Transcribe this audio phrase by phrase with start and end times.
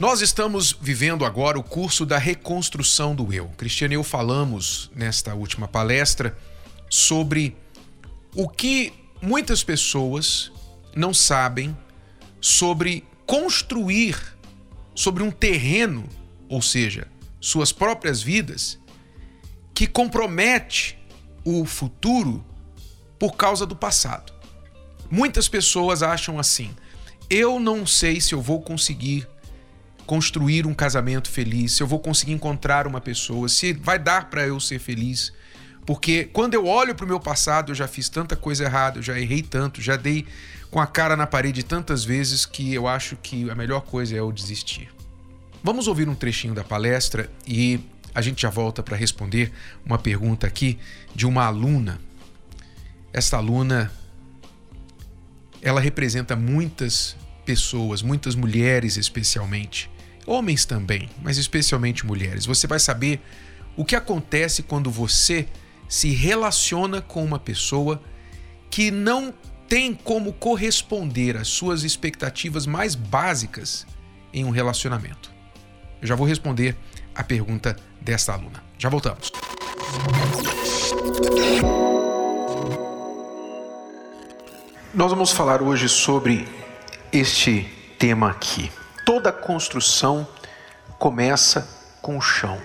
[0.00, 3.48] Nós estamos vivendo agora o curso da reconstrução do eu.
[3.48, 6.38] Cristiano e eu falamos nesta última palestra
[6.88, 7.54] sobre
[8.34, 10.50] o que muitas pessoas
[10.96, 11.76] não sabem
[12.40, 14.16] sobre construir
[14.94, 16.08] sobre um terreno,
[16.48, 17.06] ou seja,
[17.38, 18.78] suas próprias vidas,
[19.74, 20.98] que compromete
[21.44, 22.42] o futuro
[23.18, 24.32] por causa do passado.
[25.10, 26.74] Muitas pessoas acham assim:
[27.28, 29.28] eu não sei se eu vou conseguir
[30.10, 34.44] construir um casamento feliz, se eu vou conseguir encontrar uma pessoa, se vai dar para
[34.44, 35.32] eu ser feliz.
[35.86, 39.02] Porque quando eu olho para o meu passado, eu já fiz tanta coisa errada, eu
[39.04, 40.26] já errei tanto, já dei
[40.68, 44.18] com a cara na parede tantas vezes que eu acho que a melhor coisa é
[44.18, 44.88] eu desistir.
[45.62, 47.78] Vamos ouvir um trechinho da palestra e
[48.12, 49.52] a gente já volta para responder
[49.86, 50.76] uma pergunta aqui
[51.14, 52.00] de uma aluna.
[53.12, 53.92] Esta aluna
[55.62, 57.14] ela representa muitas
[57.46, 59.88] pessoas, muitas mulheres especialmente,
[60.26, 62.46] homens também, mas especialmente mulheres.
[62.46, 63.20] Você vai saber
[63.76, 65.46] o que acontece quando você
[65.88, 68.00] se relaciona com uma pessoa
[68.70, 69.34] que não
[69.68, 73.86] tem como corresponder às suas expectativas mais básicas
[74.32, 75.30] em um relacionamento.
[76.00, 76.76] Eu já vou responder
[77.14, 78.62] a pergunta desta aluna.
[78.78, 79.30] Já voltamos.
[84.92, 86.48] Nós vamos falar hoje sobre
[87.12, 88.70] este tema aqui.
[89.12, 90.24] Toda construção
[90.96, 91.68] começa
[92.00, 92.60] com o chão,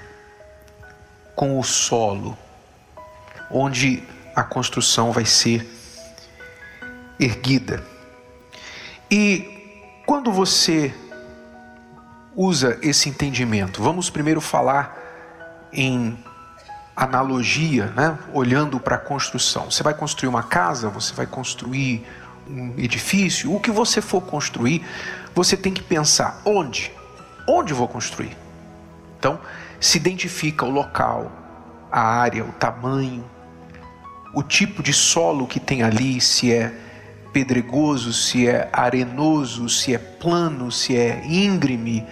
[1.36, 2.38] com o solo,
[3.50, 4.04] onde
[4.36, 5.68] a construção vai ser
[7.20, 7.84] erguida.
[9.10, 10.94] E quando você
[12.36, 15.00] usa esse entendimento, vamos primeiro falar
[15.74, 16.16] em
[16.96, 18.20] analogia, né?
[18.32, 19.72] olhando para a construção.
[19.72, 22.06] Você vai construir uma casa, você vai construir
[22.48, 24.86] um edifício, o que você for construir,
[25.34, 26.92] você tem que pensar onde?
[27.48, 28.36] Onde vou construir?
[29.20, 29.40] Então,
[29.80, 31.32] se identifica o local,
[31.92, 33.24] a área, o tamanho,
[34.34, 36.74] o tipo de solo que tem ali, se é
[37.34, 42.06] pedregoso, se é arenoso, se é plano, se é íngreme,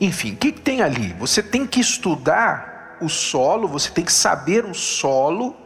[0.00, 1.14] enfim, o que tem ali?
[1.18, 5.56] Você tem que estudar o solo, você tem que saber o solo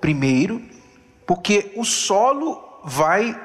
[0.00, 0.62] primeiro,
[1.26, 3.38] porque o solo vai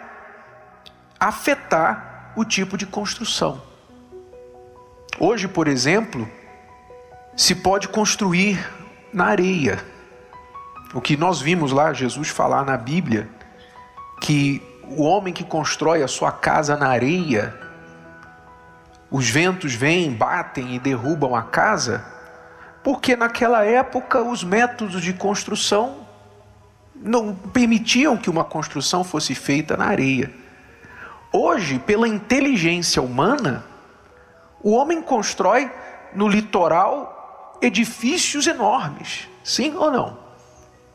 [1.21, 3.61] afetar o tipo de construção.
[5.19, 6.27] Hoje, por exemplo,
[7.37, 8.59] se pode construir
[9.13, 9.85] na areia.
[10.95, 13.29] O que nós vimos lá Jesus falar na Bíblia,
[14.19, 17.55] que o homem que constrói a sua casa na areia,
[19.11, 22.03] os ventos vêm, batem e derrubam a casa,
[22.83, 26.07] porque naquela época os métodos de construção
[26.95, 30.40] não permitiam que uma construção fosse feita na areia.
[31.31, 33.63] Hoje, pela inteligência humana,
[34.61, 35.71] o homem constrói
[36.13, 40.19] no litoral edifícios enormes, sim ou não?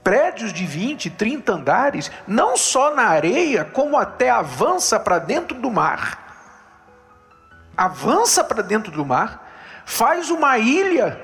[0.04, 5.70] Prédios de 20, 30 andares, não só na areia, como até avança para dentro do
[5.70, 6.22] mar.
[7.76, 9.48] Avança para dentro do mar,
[9.84, 11.20] faz uma ilha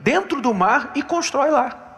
[0.00, 1.89] dentro do mar e constrói lá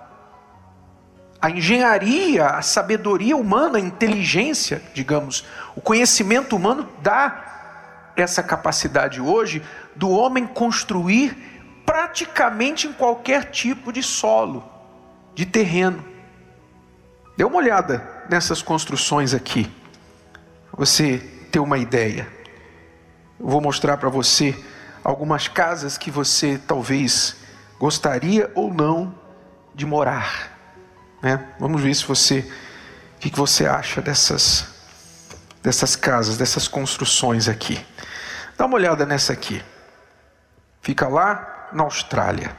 [1.42, 5.44] a engenharia, a sabedoria humana, a inteligência, digamos,
[5.74, 9.60] o conhecimento humano dá essa capacidade hoje
[9.96, 11.36] do homem construir
[11.84, 14.62] praticamente em qualquer tipo de solo,
[15.34, 16.04] de terreno.
[17.36, 19.68] Dê uma olhada nessas construções aqui,
[20.72, 21.18] você
[21.50, 22.28] ter uma ideia.
[23.40, 24.56] Eu vou mostrar para você
[25.02, 27.34] algumas casas que você talvez
[27.80, 29.12] gostaria ou não
[29.74, 30.61] de morar.
[31.22, 31.42] Né?
[31.58, 32.50] Vamos ver se você,
[33.16, 34.66] o que você acha dessas,
[35.62, 37.82] dessas casas, dessas construções aqui.
[38.58, 39.62] Dá uma olhada nessa aqui.
[40.80, 42.56] Fica lá na Austrália.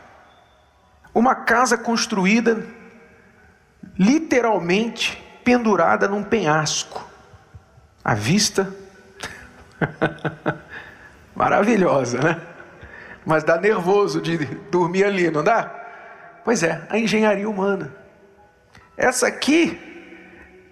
[1.14, 2.66] Uma casa construída
[4.00, 7.06] literalmente pendurada num penhasco.
[8.04, 8.74] A vista
[11.36, 12.42] maravilhosa, né?
[13.26, 14.38] Mas dá nervoso de
[14.72, 15.72] dormir ali, não dá?
[16.44, 18.03] Pois é, a engenharia humana.
[18.98, 19.80] Essa aqui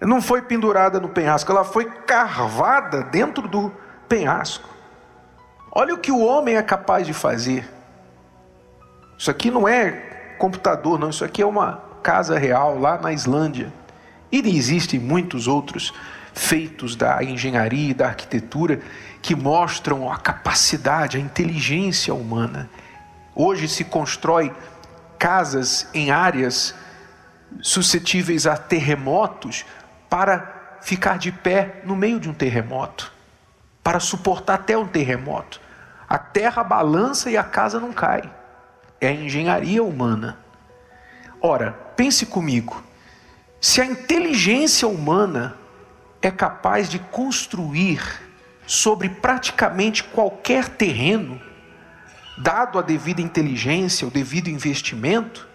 [0.00, 3.72] não foi pendurada no penhasco, ela foi carvada dentro do
[4.08, 4.68] penhasco.
[5.70, 7.68] Olha o que o homem é capaz de fazer.
[9.16, 9.92] Isso aqui não é
[10.38, 11.10] computador, não.
[11.10, 13.72] Isso aqui é uma casa real lá na Islândia.
[14.30, 15.92] E existem muitos outros
[16.34, 18.80] feitos da engenharia e da arquitetura
[19.20, 22.68] que mostram a capacidade, a inteligência humana.
[23.34, 24.52] Hoje se constrói
[25.18, 26.74] casas em áreas
[27.60, 29.64] suscetíveis a terremotos
[30.08, 33.12] para ficar de pé no meio de um terremoto,
[33.82, 35.60] para suportar até um terremoto.
[36.08, 38.30] A terra balança e a casa não cai.
[39.00, 40.38] É a engenharia humana.
[41.40, 42.82] Ora, pense comigo.
[43.60, 45.56] Se a inteligência humana
[46.20, 48.00] é capaz de construir
[48.66, 51.40] sobre praticamente qualquer terreno,
[52.38, 55.48] dado a devida inteligência, o devido investimento,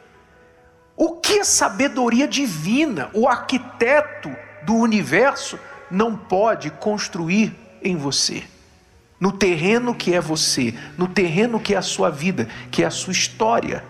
[0.98, 5.60] o que a sabedoria divina, o arquiteto do universo,
[5.92, 8.44] não pode construir em você?
[9.20, 12.92] No terreno que é você, no terreno que é a sua vida, que é a
[12.92, 13.84] sua história.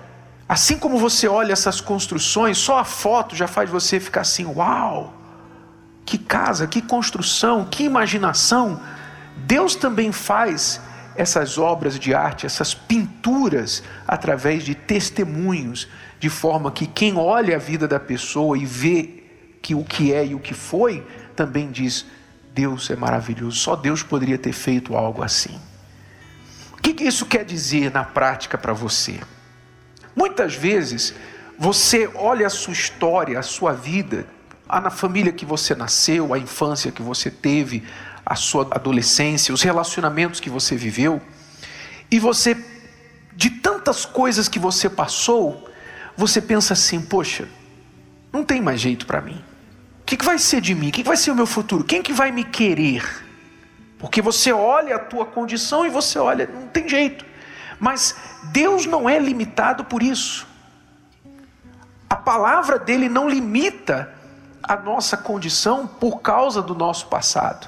[0.49, 5.13] Assim como você olha essas construções, só a foto já faz você ficar assim: uau!
[6.05, 8.81] Que casa, que construção, que imaginação.
[9.37, 10.81] Deus também faz
[11.15, 15.87] essas obras de arte, essas pinturas, através de testemunhos,
[16.19, 19.23] de forma que quem olha a vida da pessoa e vê
[19.61, 21.05] que o que é e o que foi,
[21.35, 22.05] também diz:
[22.53, 25.59] Deus é maravilhoso, só Deus poderia ter feito algo assim.
[26.73, 29.19] O que isso quer dizer na prática para você?
[30.15, 31.13] Muitas vezes
[31.59, 34.25] você olha a sua história, a sua vida,
[34.67, 37.83] na família que você nasceu, a infância que você teve,
[38.25, 41.21] a sua adolescência, os relacionamentos que você viveu,
[42.09, 42.57] e você,
[43.35, 45.67] de tantas coisas que você passou,
[46.17, 47.47] você pensa assim: poxa,
[48.33, 49.41] não tem mais jeito para mim.
[50.01, 50.89] O que, que vai ser de mim?
[50.89, 51.83] O que, que vai ser o meu futuro?
[51.83, 53.25] Quem que vai me querer?
[53.99, 57.25] Porque você olha a tua condição e você olha, não tem jeito.
[57.79, 58.15] Mas
[58.51, 60.47] Deus não é limitado por isso.
[62.09, 64.13] A palavra dele não limita
[64.63, 67.67] a nossa condição por causa do nosso passado.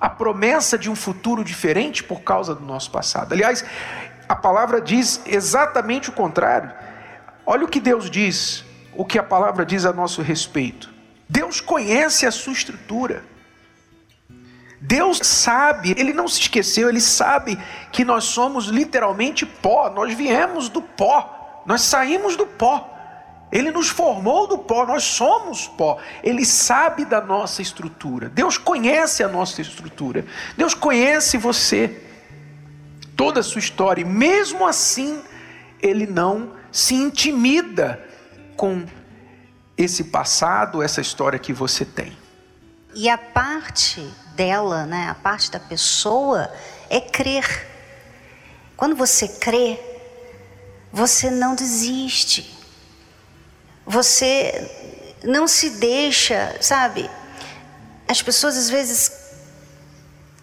[0.00, 3.32] A promessa de um futuro diferente por causa do nosso passado.
[3.32, 3.64] Aliás,
[4.28, 6.72] a palavra diz exatamente o contrário.
[7.44, 10.92] Olha o que Deus diz, o que a palavra diz a nosso respeito.
[11.28, 13.24] Deus conhece a sua estrutura.
[14.80, 17.58] Deus sabe, Ele não se esqueceu, Ele sabe
[17.92, 22.88] que nós somos literalmente pó, nós viemos do pó, nós saímos do pó.
[23.52, 25.98] Ele nos formou do pó, nós somos pó.
[26.22, 28.30] Ele sabe da nossa estrutura.
[28.30, 30.24] Deus conhece a nossa estrutura.
[30.56, 32.02] Deus conhece você,
[33.14, 34.00] toda a sua história.
[34.00, 35.22] E mesmo assim,
[35.82, 38.02] Ele não se intimida
[38.56, 38.84] com
[39.76, 42.16] esse passado, essa história que você tem.
[42.94, 44.00] E a parte
[44.34, 46.50] dela, né, a parte da pessoa,
[46.90, 47.68] é crer.
[48.76, 49.78] Quando você crê,
[50.92, 52.62] você não desiste
[53.86, 54.70] você
[55.24, 57.10] não se deixa, sabe?
[58.08, 59.12] As pessoas às vezes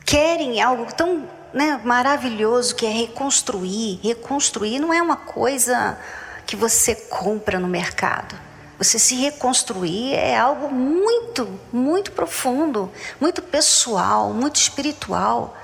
[0.05, 3.99] querem algo tão né, maravilhoso que é reconstruir.
[4.01, 5.97] Reconstruir não é uma coisa
[6.45, 8.35] que você compra no mercado.
[8.77, 15.57] Você se reconstruir é algo muito, muito profundo, muito pessoal, muito espiritual.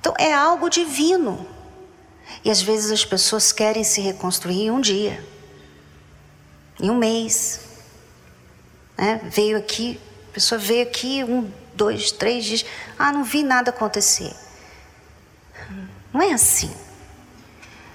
[0.00, 1.46] Então é algo divino.
[2.44, 5.32] E às vezes as pessoas querem se reconstruir em um dia
[6.82, 7.60] em um mês.
[8.98, 9.20] Né?
[9.24, 9.98] Veio aqui,
[10.30, 12.66] a pessoa veio aqui um, dois, três dias.
[12.98, 14.34] Ah, não vi nada acontecer.
[16.12, 16.74] Não é assim.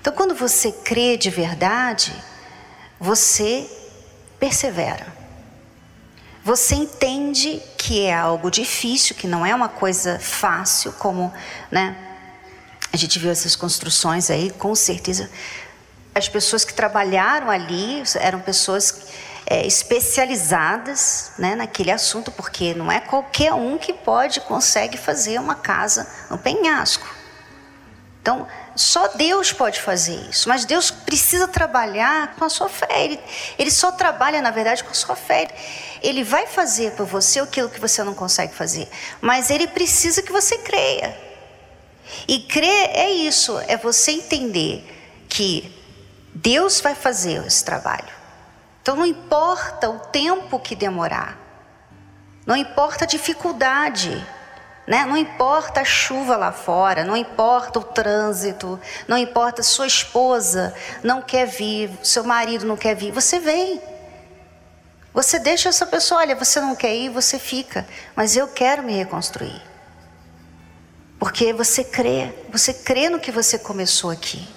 [0.01, 2.13] Então, quando você crê de verdade,
[2.99, 3.69] você
[4.39, 5.15] persevera.
[6.43, 11.33] Você entende que é algo difícil, que não é uma coisa fácil, como
[11.69, 11.95] né,
[12.91, 15.29] a gente viu essas construções aí, com certeza
[16.17, 19.01] as pessoas que trabalharam ali eram pessoas
[19.45, 25.55] é, especializadas né, naquele assunto, porque não é qualquer um que pode, consegue fazer uma
[25.55, 27.07] casa no penhasco.
[28.27, 33.05] Então, só Deus pode fazer isso, mas Deus precisa trabalhar com a sua fé.
[33.05, 33.19] Ele,
[33.57, 35.47] ele só trabalha, na verdade, com a sua fé.
[36.03, 38.89] Ele vai fazer por você aquilo que você não consegue fazer,
[39.21, 41.17] mas ele precisa que você creia.
[42.27, 44.83] E crer é isso, é você entender
[45.29, 45.73] que
[46.35, 48.13] Deus vai fazer esse trabalho.
[48.81, 51.39] Então não importa o tempo que demorar,
[52.45, 54.21] não importa a dificuldade,
[54.87, 55.05] né?
[55.05, 61.21] não importa a chuva lá fora, não importa o trânsito, não importa sua esposa não
[61.21, 63.81] quer vir, seu marido não quer vir, você vem.
[65.13, 68.93] Você deixa essa pessoa, olha, você não quer ir, você fica, mas eu quero me
[68.93, 69.61] reconstruir.
[71.19, 74.47] Porque você crê, você crê no que você começou aqui.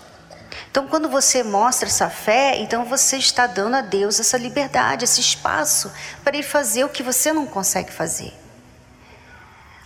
[0.71, 5.21] Então, quando você mostra essa fé, então você está dando a Deus essa liberdade, esse
[5.21, 5.91] espaço
[6.23, 8.40] para Ele fazer o que você não consegue fazer.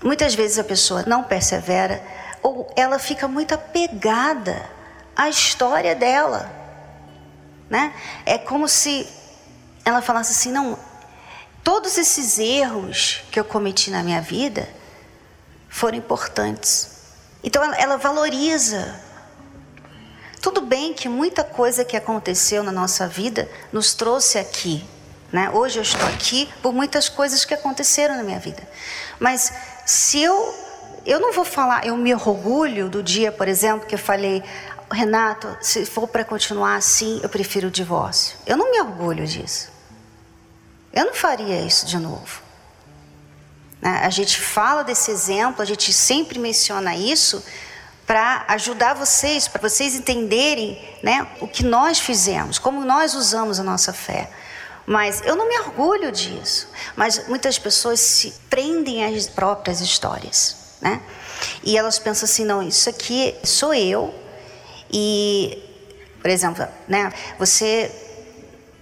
[0.03, 2.03] Muitas vezes a pessoa não persevera
[2.43, 4.69] ou ela fica muito apegada
[5.17, 6.51] à história dela,
[7.71, 7.95] né?
[8.27, 9.09] É como se
[9.85, 10.79] ela falasse assim: não,
[11.63, 14.69] todos esses erros que eu cometi na minha vida
[15.69, 16.91] foram importantes.
[17.43, 19.01] Então ela, ela valoriza
[20.45, 24.85] tudo bem que muita coisa que aconteceu na nossa vida nos trouxe aqui.
[25.33, 25.49] Né?
[25.49, 28.63] Hoje eu estou aqui por muitas coisas que aconteceram na minha vida.
[29.19, 30.62] Mas se eu.
[31.07, 34.43] Eu não vou falar, eu me orgulho do dia, por exemplo, que eu falei,
[34.91, 38.38] Renato, se for para continuar assim, eu prefiro o divórcio.
[38.47, 39.69] Eu não me orgulho disso.
[40.95, 42.41] Eu não faria isso de novo.
[43.83, 44.00] Né?
[44.03, 47.45] A gente fala desse exemplo, a gente sempre menciona isso,
[48.07, 53.62] para ajudar vocês, para vocês entenderem né, o que nós fizemos, como nós usamos a
[53.62, 54.31] nossa fé.
[54.87, 56.69] Mas eu não me orgulho disso.
[56.95, 61.00] Mas muitas pessoas se prendem às próprias histórias, né?
[61.62, 64.14] E elas pensam assim, não, isso aqui sou eu.
[64.91, 65.62] E,
[66.21, 67.91] por exemplo, né, você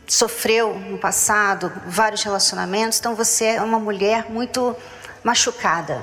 [0.06, 4.76] sofreu no passado vários relacionamentos, então você é uma mulher muito
[5.22, 6.02] machucada.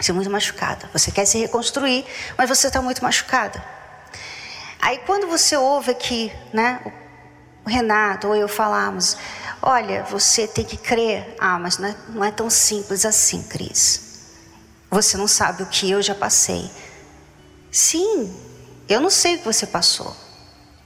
[0.00, 0.88] Você é muito machucada.
[0.92, 2.04] Você quer se reconstruir,
[2.36, 3.62] mas você está muito machucada.
[4.80, 6.80] Aí quando você ouve aqui, né,
[7.68, 9.16] o Renato ou eu falamos,
[9.60, 11.36] olha, você tem que crer.
[11.38, 14.08] Ah, mas não é, não é tão simples assim, Cris.
[14.90, 16.70] Você não sabe o que eu já passei.
[17.70, 18.34] Sim,
[18.88, 20.16] eu não sei o que você passou,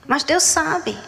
[0.07, 0.99] mas Deus sabe.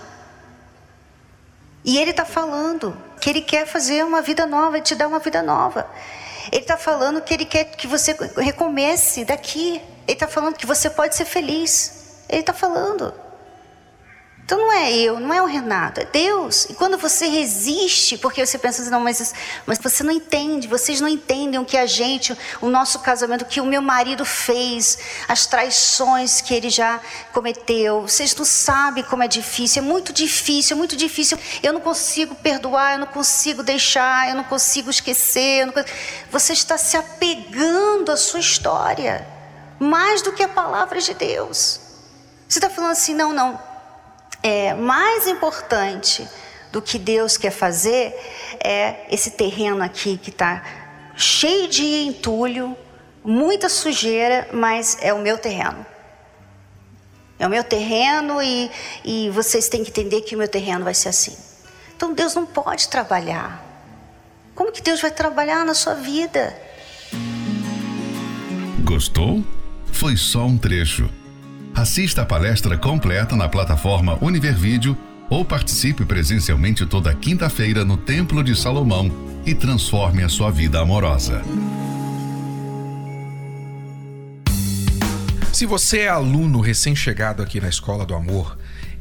[1.84, 5.42] E Ele está falando que Ele quer fazer uma vida nova, te dar uma vida
[5.42, 5.90] nova.
[6.52, 9.82] Ele está falando que Ele quer que você recomece daqui.
[10.06, 12.22] Ele está falando que você pode ser feliz.
[12.28, 13.12] Ele está falando.
[14.74, 16.64] É eu, não é o Renato, é Deus.
[16.64, 19.32] E quando você resiste, porque você pensa assim, não, mas,
[19.64, 23.44] mas você não entende, vocês não entendem o que a gente, o nosso casamento, o
[23.44, 27.00] que o meu marido fez, as traições que ele já
[27.32, 28.02] cometeu.
[28.02, 31.38] Vocês não sabem como é difícil, é muito difícil, é muito difícil.
[31.62, 35.66] Eu não consigo perdoar, eu não consigo deixar, eu não consigo esquecer.
[35.66, 35.72] Não...
[36.30, 39.26] Você está se apegando à sua história,
[39.78, 41.80] mais do que a palavra de Deus.
[42.48, 43.73] Você está falando assim, não, não
[44.44, 46.28] é, mais importante
[46.70, 48.14] do que Deus quer fazer
[48.62, 50.62] é esse terreno aqui que está
[51.16, 52.76] cheio de entulho,
[53.24, 55.86] muita sujeira, mas é o meu terreno.
[57.38, 58.70] É o meu terreno e,
[59.02, 61.34] e vocês têm que entender que o meu terreno vai ser assim.
[61.96, 63.64] Então Deus não pode trabalhar.
[64.54, 66.54] Como que Deus vai trabalhar na sua vida?
[68.84, 69.42] Gostou?
[69.90, 71.08] Foi só um trecho.
[71.74, 74.96] Assista a palestra completa na plataforma Univervídeo
[75.28, 79.10] ou participe presencialmente toda quinta-feira no Templo de Salomão
[79.44, 81.42] e transforme a sua vida amorosa.
[85.52, 88.56] Se você é aluno recém-chegado aqui na Escola do Amor,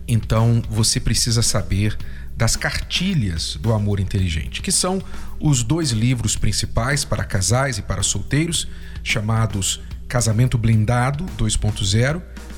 [0.08, 1.96] então você precisa saber
[2.36, 5.00] das cartilhas do amor inteligente, que são
[5.40, 8.68] os dois livros principais para casais e para solteiros,
[9.04, 12.33] chamados Casamento Blindado 2.0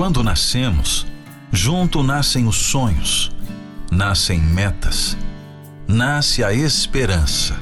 [0.00, 1.06] Quando nascemos,
[1.52, 3.30] junto nascem os sonhos,
[3.92, 5.14] nascem metas,
[5.86, 7.54] nasce a esperança.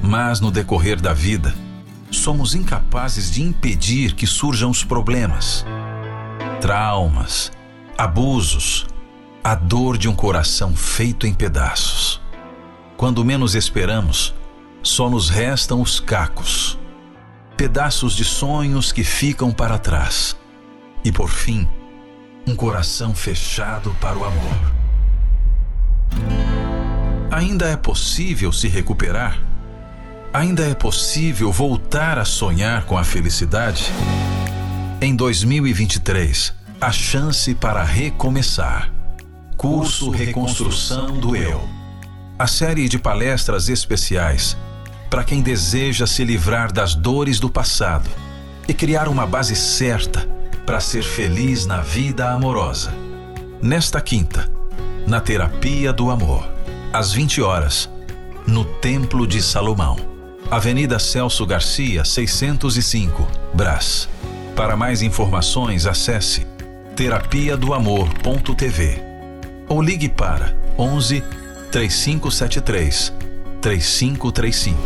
[0.00, 1.52] Mas no decorrer da vida,
[2.12, 5.66] somos incapazes de impedir que surjam os problemas,
[6.60, 7.50] traumas,
[7.98, 8.86] abusos,
[9.42, 12.20] a dor de um coração feito em pedaços.
[12.96, 14.32] Quando menos esperamos,
[14.80, 16.78] só nos restam os cacos
[17.56, 20.36] pedaços de sonhos que ficam para trás.
[21.04, 21.66] E por fim,
[22.46, 24.72] um coração fechado para o amor.
[27.30, 29.40] Ainda é possível se recuperar?
[30.32, 33.90] Ainda é possível voltar a sonhar com a felicidade?
[35.00, 38.92] Em 2023, a chance para recomeçar.
[39.56, 41.66] Curso Reconstrução do Eu.
[42.38, 44.56] A série de palestras especiais
[45.08, 48.08] para quem deseja se livrar das dores do passado
[48.68, 50.28] e criar uma base certa
[50.64, 52.92] para ser feliz na vida amorosa.
[53.62, 54.50] Nesta quinta,
[55.06, 56.48] na Terapia do Amor,
[56.92, 57.88] às 20 horas,
[58.46, 59.96] no Templo de Salomão,
[60.50, 64.08] Avenida Celso Garcia, 605, Brás.
[64.54, 66.46] Para mais informações, acesse
[66.96, 69.02] terapia do amor.tv
[69.68, 71.22] ou ligue para 11
[71.70, 73.25] 3573
[73.66, 74.78] 3535.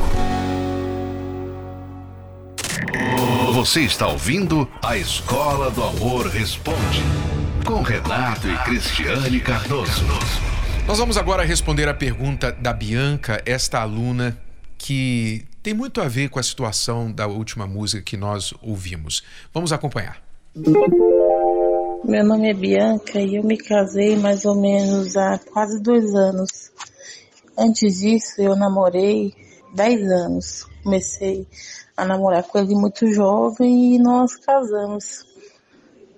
[3.52, 7.02] Você está ouvindo a Escola do Amor Responde
[7.66, 10.06] com Renato e Cristiane Cardoso.
[10.87, 14.34] Nós vamos agora responder a pergunta da Bianca, esta aluna
[14.78, 19.22] que tem muito a ver com a situação da última música que nós ouvimos.
[19.52, 20.22] Vamos acompanhar.
[22.02, 26.70] Meu nome é Bianca e eu me casei mais ou menos há quase dois anos.
[27.62, 29.35] Antes disso, eu namorei
[29.75, 30.67] 10 anos.
[30.83, 31.47] Comecei
[31.95, 35.26] a namorar com ele muito jovem e nós casamos.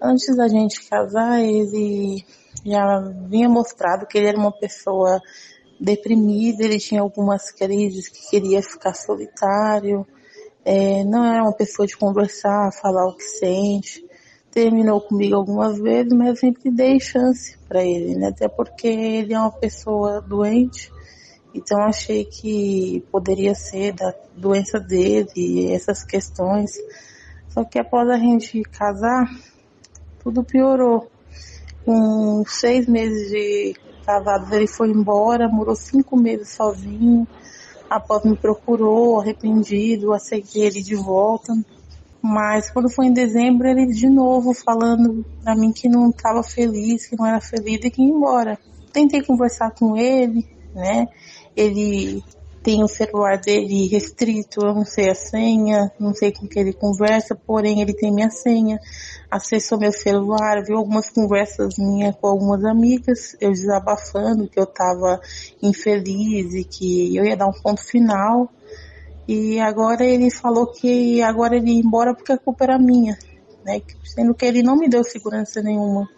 [0.01, 2.25] Antes da gente casar, ele
[2.65, 5.21] já vinha mostrado que ele era uma pessoa
[5.81, 10.07] deprimida, ele tinha algumas crises que queria ficar solitário,
[10.65, 14.07] é, não era uma pessoa de conversar, falar o que sente.
[14.53, 18.29] Terminou comigo algumas vezes, mas sempre dei chance para ele, né?
[18.29, 20.92] Até porque ele é uma pessoa doente
[21.55, 26.73] então achei que poderia ser da doença dele, essas questões.
[27.49, 29.29] Só que após a gente casar,
[30.23, 31.11] tudo piorou.
[31.85, 33.75] Com seis meses de
[34.07, 37.27] casado, ele foi embora, morou cinco meses sozinho.
[37.91, 41.53] Após me procurou, arrependido, aceitei ele de volta.
[42.23, 47.07] Mas quando foi em dezembro, ele de novo falando pra mim que não estava feliz,
[47.07, 48.59] que não era feliz e que ia embora.
[48.93, 51.09] Tentei conversar com ele, né?
[51.57, 52.23] Ele
[52.63, 56.73] tem o celular dele restrito, eu não sei a senha, não sei com que ele
[56.73, 58.79] conversa, porém ele tem minha senha,
[59.29, 65.21] acessou meu celular, viu algumas conversas minhas com algumas amigas, eu desabafando que eu estava
[65.61, 68.49] infeliz e que eu ia dar um ponto final.
[69.27, 73.19] E agora ele falou que agora ele ia embora porque a culpa era minha,
[73.65, 73.81] né?
[74.05, 76.09] Sendo que ele não me deu segurança nenhuma.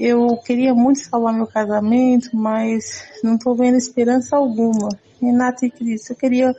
[0.00, 4.88] Eu queria muito salvar meu casamento, mas não estou vendo esperança alguma.
[5.20, 6.54] Renato e Cris, eu queria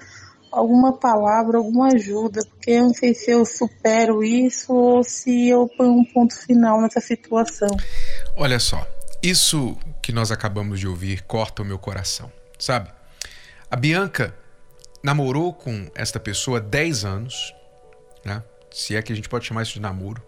[0.51, 5.69] alguma palavra, alguma ajuda, porque eu não sei se eu supero isso ou se eu
[5.77, 7.69] ponho um ponto final nessa situação.
[8.35, 8.85] Olha só,
[9.23, 12.91] isso que nós acabamos de ouvir corta o meu coração, sabe?
[13.71, 14.35] A Bianca
[15.03, 17.53] namorou com esta pessoa 10 anos,
[18.25, 18.43] né?
[18.71, 20.21] Se é que a gente pode chamar isso de namoro.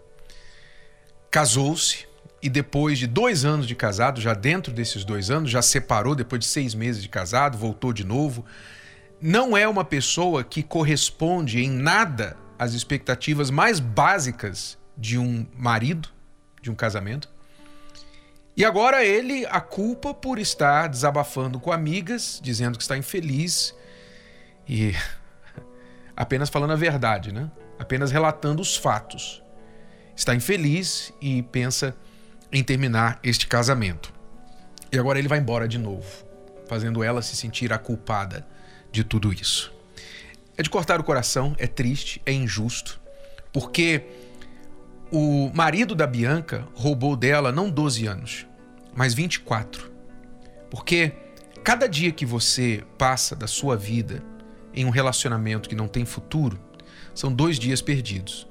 [1.30, 2.06] Casou-se,
[2.42, 6.40] e depois de dois anos de casado, já dentro desses dois anos, já separou depois
[6.40, 8.44] de seis meses de casado, voltou de novo.
[9.20, 16.08] Não é uma pessoa que corresponde em nada às expectativas mais básicas de um marido,
[16.60, 17.30] de um casamento.
[18.56, 23.72] E agora ele a culpa por estar desabafando com amigas, dizendo que está infeliz
[24.68, 24.94] e
[26.16, 27.48] apenas falando a verdade, né?
[27.78, 29.42] Apenas relatando os fatos.
[30.14, 31.96] Está infeliz e pensa
[32.52, 34.12] em terminar este casamento.
[34.92, 36.06] E agora ele vai embora de novo,
[36.68, 38.46] fazendo ela se sentir a culpada
[38.90, 39.72] de tudo isso.
[40.56, 43.00] É de cortar o coração, é triste, é injusto,
[43.52, 44.04] porque
[45.10, 48.46] o marido da Bianca roubou dela não 12 anos,
[48.94, 49.90] mas 24.
[50.70, 51.12] Porque
[51.64, 54.22] cada dia que você passa da sua vida
[54.74, 56.58] em um relacionamento que não tem futuro,
[57.14, 58.46] são dois dias perdidos.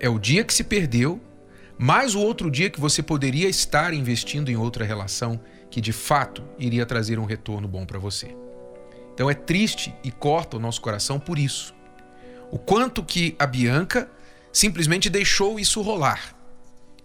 [0.00, 1.20] É o dia que se perdeu
[1.78, 6.42] mais o outro dia que você poderia estar investindo em outra relação que de fato
[6.58, 8.34] iria trazer um retorno bom para você.
[9.14, 11.74] Então é triste e corta o nosso coração por isso.
[12.50, 14.10] O quanto que a Bianca
[14.52, 16.34] simplesmente deixou isso rolar.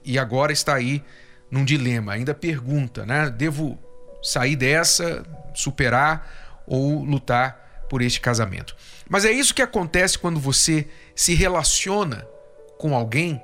[0.04, 1.04] E agora está aí
[1.52, 3.30] num dilema, ainda pergunta, né?
[3.30, 3.78] Devo
[4.22, 8.76] sair dessa, superar ou lutar por este casamento?
[9.08, 12.28] Mas é isso que acontece quando você se relaciona
[12.78, 13.42] com alguém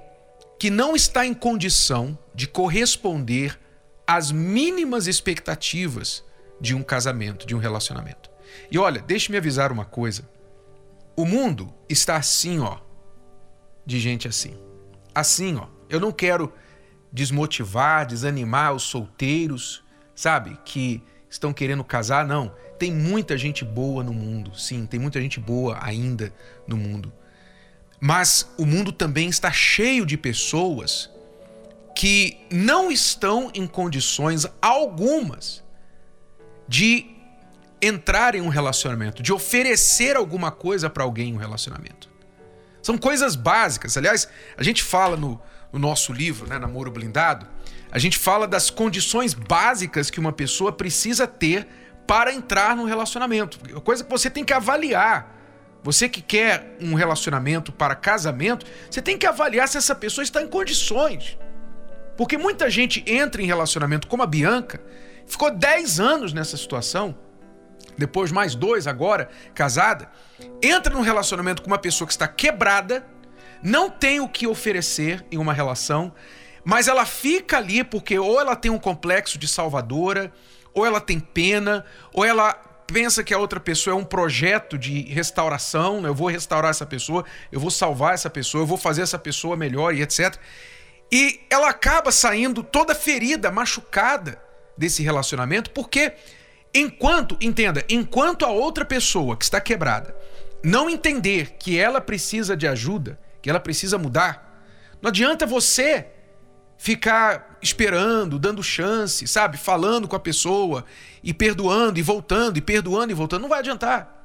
[0.59, 3.57] que não está em condição de corresponder
[4.05, 6.23] às mínimas expectativas
[6.59, 8.29] de um casamento, de um relacionamento.
[8.69, 10.29] E olha, deixe-me avisar uma coisa.
[11.15, 12.79] O mundo está assim, ó,
[13.85, 14.57] de gente assim.
[15.15, 16.51] Assim, ó, eu não quero
[17.11, 22.53] desmotivar, desanimar os solteiros, sabe, que estão querendo casar, não.
[22.77, 26.33] Tem muita gente boa no mundo, sim, tem muita gente boa ainda
[26.67, 27.13] no mundo.
[27.99, 31.09] Mas o mundo também está cheio de pessoas
[31.95, 35.63] que não estão em condições algumas
[36.67, 37.07] de
[37.81, 42.09] entrar em um relacionamento, de oferecer alguma coisa para alguém em um relacionamento.
[42.81, 43.97] São coisas básicas.
[43.97, 47.45] Aliás, a gente fala no, no nosso livro, né, Namoro Blindado,
[47.91, 51.67] a gente fala das condições básicas que uma pessoa precisa ter
[52.05, 53.59] para entrar num relacionamento.
[53.81, 55.38] Coisa que você tem que avaliar.
[55.83, 60.41] Você que quer um relacionamento para casamento, você tem que avaliar se essa pessoa está
[60.41, 61.37] em condições.
[62.17, 64.81] Porque muita gente entra em relacionamento como a Bianca,
[65.25, 67.17] ficou 10 anos nessa situação,
[67.97, 70.09] depois mais dois agora, casada,
[70.61, 73.05] entra num relacionamento com uma pessoa que está quebrada,
[73.63, 76.13] não tem o que oferecer em uma relação,
[76.63, 80.31] mas ela fica ali porque ou ela tem um complexo de salvadora,
[80.73, 85.01] ou ela tem pena, ou ela pensa que a outra pessoa é um projeto de
[85.03, 86.09] restauração, né?
[86.09, 89.55] eu vou restaurar essa pessoa, eu vou salvar essa pessoa, eu vou fazer essa pessoa
[89.55, 90.37] melhor e etc.
[91.11, 94.41] E ela acaba saindo toda ferida, machucada
[94.77, 96.13] desse relacionamento, porque
[96.73, 100.15] enquanto, entenda, enquanto a outra pessoa que está quebrada
[100.63, 104.63] não entender que ela precisa de ajuda, que ela precisa mudar,
[105.01, 106.07] não adianta você
[106.77, 109.57] ficar esperando, dando chance, sabe?
[109.57, 110.85] Falando com a pessoa
[111.23, 113.41] e perdoando e voltando e perdoando e voltando.
[113.41, 114.15] Não vai adiantar.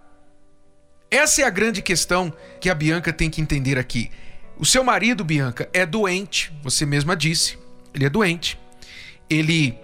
[1.11, 4.11] Essa é a grande questão que a Bianca tem que entender aqui.
[4.57, 7.59] O seu marido, Bianca, é doente, você mesma disse.
[7.93, 8.59] Ele é doente.
[9.29, 9.79] Ele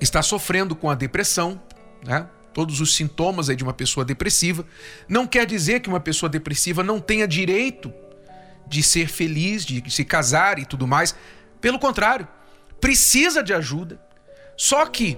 [0.00, 1.60] está sofrendo com a depressão,
[2.04, 2.26] né?
[2.52, 4.66] Todos os sintomas aí de uma pessoa depressiva.
[5.08, 7.92] Não quer dizer que uma pessoa depressiva não tenha direito
[8.66, 11.14] de ser feliz, de se casar e tudo mais.
[11.62, 12.28] Pelo contrário,
[12.82, 14.00] precisa de ajuda.
[14.56, 15.16] Só que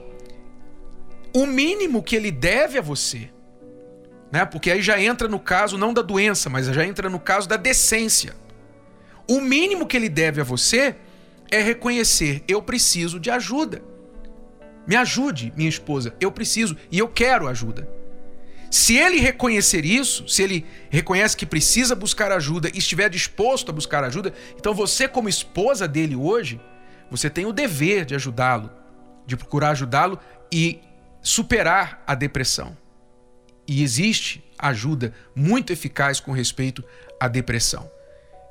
[1.35, 3.31] o mínimo que ele deve a você,
[4.31, 4.45] né?
[4.45, 7.57] Porque aí já entra no caso não da doença, mas já entra no caso da
[7.57, 8.37] decência.
[9.27, 10.95] O mínimo que ele deve a você
[11.51, 13.83] é reconhecer: eu preciso de ajuda.
[14.87, 17.89] Me ajude, minha esposa, eu preciso e eu quero ajuda.
[18.71, 23.73] Se ele reconhecer isso, se ele reconhece que precisa buscar ajuda e estiver disposto a
[23.73, 26.61] buscar ajuda, então você, como esposa dele hoje,
[27.17, 28.69] você tem o dever de ajudá-lo,
[29.25, 30.19] de procurar ajudá-lo
[30.53, 30.81] e
[31.23, 32.77] superar a depressão.
[33.69, 36.83] E existe ajuda muito eficaz com respeito
[37.21, 37.89] à depressão.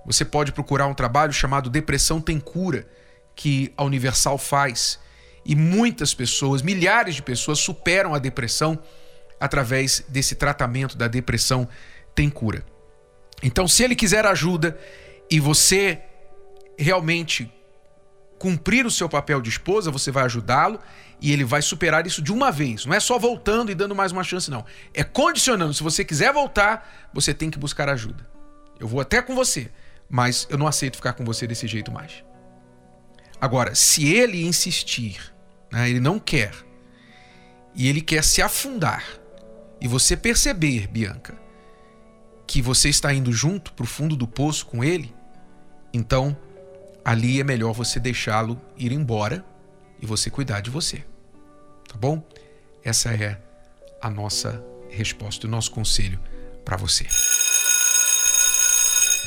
[0.06, 2.88] Você pode procurar um trabalho chamado Depressão Tem Cura,
[3.36, 4.97] que a Universal faz.
[5.45, 8.80] E muitas pessoas, milhares de pessoas, superam a depressão
[9.41, 11.67] através desse tratamento da depressão
[12.15, 12.65] tem cura.
[13.41, 14.80] Então, se ele quiser ajuda
[15.30, 16.02] e você
[16.78, 17.52] realmente
[18.43, 20.77] cumprir o seu papel de esposa, você vai ajudá-lo
[21.21, 22.86] e ele vai superar isso de uma vez.
[22.86, 24.65] Não é só voltando e dando mais uma chance, não.
[24.93, 25.73] É condicionando.
[25.73, 28.29] Se você quiser voltar, você tem que buscar ajuda.
[28.77, 29.71] Eu vou até com você,
[30.10, 32.21] mas eu não aceito ficar com você desse jeito mais.
[33.39, 35.21] Agora, se ele insistir,
[35.71, 36.53] né, ele não quer,
[37.73, 39.06] e ele quer se afundar,
[39.79, 41.34] e você perceber, Bianca,
[42.45, 45.15] que você está indo junto para o fundo do poço com ele,
[45.93, 46.36] então
[47.03, 49.43] ali é melhor você deixá-lo ir embora
[50.01, 51.03] e você cuidar de você.
[51.87, 52.23] Tá bom?
[52.83, 53.39] Essa é
[54.01, 56.19] a nossa resposta, o nosso conselho
[56.63, 57.05] para você.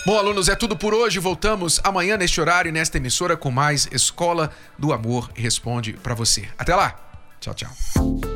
[0.07, 1.19] Bom, alunos, é tudo por hoje.
[1.19, 6.49] Voltamos amanhã neste horário e nesta emissora com mais Escola do Amor Responde para você.
[6.57, 6.97] Até lá.
[7.41, 8.36] Tchau, tchau.